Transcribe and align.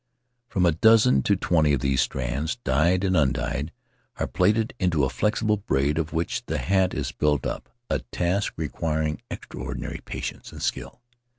From 0.47 0.65
a 0.65 0.71
dozen 0.71 1.21
to 1.21 1.35
twenty 1.35 1.73
of 1.73 1.81
these 1.81 2.01
strands— 2.01 2.55
dyed 2.63 3.03
and 3.03 3.15
undyed— 3.15 3.71
are 4.19 4.25
plaited 4.25 4.73
into 4.79 5.01
the 5.01 5.11
flexible 5.11 5.57
braid 5.57 5.99
of 5.99 6.11
which 6.11 6.43
the 6.47 6.57
hat 6.57 6.95
is 6.95 7.11
built 7.11 7.45
up— 7.45 7.69
a 7.91 7.99
task 8.11 8.53
requiring 8.57 9.21
extraordinary 9.29 9.99
patience 10.03 10.51
and 10.51 10.63
skill. 10.63 11.01